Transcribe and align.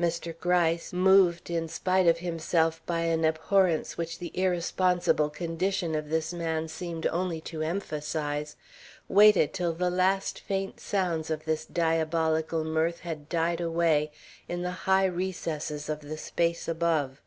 Mr. 0.00 0.34
Gryce, 0.40 0.90
moved 0.94 1.50
in 1.50 1.68
spite 1.68 2.06
of 2.06 2.20
himself 2.20 2.80
by 2.86 3.00
an 3.00 3.26
abhorrence 3.26 3.98
which 3.98 4.18
the 4.18 4.30
irresponsible 4.32 5.28
condition 5.28 5.94
of 5.94 6.08
this 6.08 6.32
man 6.32 6.66
seemed 6.66 7.06
only 7.08 7.42
to 7.42 7.60
emphasize, 7.60 8.56
waited 9.06 9.52
till 9.52 9.74
the 9.74 9.90
last 9.90 10.40
faint 10.40 10.80
sounds 10.80 11.28
of 11.28 11.44
this 11.44 11.66
diabolical 11.66 12.64
mirth 12.64 13.00
had 13.00 13.28
died 13.28 13.60
away 13.60 14.10
in 14.48 14.62
the 14.62 14.70
high 14.88 15.04
recesses 15.04 15.90
of 15.90 16.00
the 16.00 16.16
space 16.16 16.66
above. 16.68 17.20